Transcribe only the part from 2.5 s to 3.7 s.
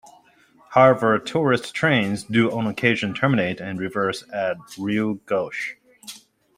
on occasion terminate